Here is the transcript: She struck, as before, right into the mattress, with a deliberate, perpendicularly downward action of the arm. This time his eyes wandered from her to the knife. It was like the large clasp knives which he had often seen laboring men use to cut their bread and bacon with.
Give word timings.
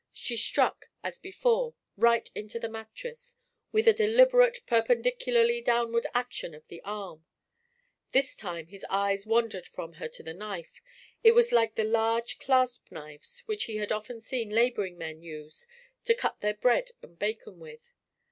She 0.13 0.35
struck, 0.35 0.87
as 1.03 1.19
before, 1.19 1.75
right 1.95 2.27
into 2.33 2.57
the 2.57 2.67
mattress, 2.67 3.35
with 3.71 3.87
a 3.87 3.93
deliberate, 3.93 4.61
perpendicularly 4.65 5.61
downward 5.61 6.07
action 6.15 6.55
of 6.55 6.67
the 6.69 6.81
arm. 6.81 7.27
This 8.11 8.35
time 8.35 8.65
his 8.65 8.83
eyes 8.89 9.27
wandered 9.27 9.67
from 9.67 9.93
her 10.01 10.07
to 10.07 10.23
the 10.23 10.33
knife. 10.33 10.81
It 11.23 11.33
was 11.35 11.51
like 11.51 11.75
the 11.75 11.83
large 11.83 12.39
clasp 12.39 12.91
knives 12.91 13.41
which 13.45 13.65
he 13.65 13.75
had 13.75 13.91
often 13.91 14.19
seen 14.21 14.49
laboring 14.49 14.97
men 14.97 15.21
use 15.21 15.67
to 16.05 16.15
cut 16.15 16.39
their 16.41 16.55
bread 16.55 16.89
and 17.03 17.19
bacon 17.19 17.59
with. 17.59 17.93